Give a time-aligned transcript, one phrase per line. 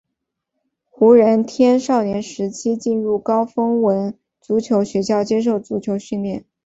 [0.89, 6.43] 胡人天少年时期进入高丰文足球学校接受足球训练。